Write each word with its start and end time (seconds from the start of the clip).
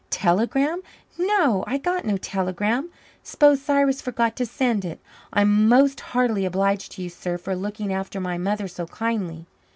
Telegram? 0.09 0.81
No, 1.19 1.63
I 1.67 1.77
got 1.77 2.05
no 2.05 2.17
telegram. 2.17 2.89
S'pose 3.21 3.61
Cyrus 3.61 4.01
forgot 4.01 4.35
to 4.37 4.47
send 4.47 4.83
it. 4.83 4.99
I'm 5.31 5.67
most 5.69 5.99
heartily 6.01 6.43
obliged 6.43 6.93
to 6.93 7.03
you, 7.03 7.09
sir, 7.11 7.37
for 7.37 7.55
looking 7.55 7.93
after 7.93 8.19
my 8.19 8.39
mother 8.39 8.67
so 8.67 8.87
kindly." 8.87 9.45